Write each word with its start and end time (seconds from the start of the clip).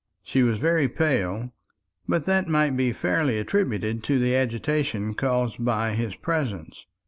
She 0.23 0.41
was 0.41 0.57
very 0.57 0.89
pale, 0.89 1.51
but 2.07 2.25
that 2.25 2.47
might 2.47 2.75
be 2.75 2.91
fairly 2.91 3.37
attributed 3.37 4.01
to 4.05 4.17
the 4.17 4.35
agitation 4.35 5.13
caused 5.13 5.63
by 5.63 5.91
his 5.91 6.15
presence. 6.15 6.87